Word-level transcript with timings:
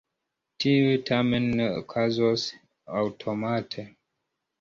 Tiuj 0.63 0.93
tamen 1.09 1.45
ne 1.59 1.67
okazos 1.81 2.45
aŭtomate. 3.03 3.87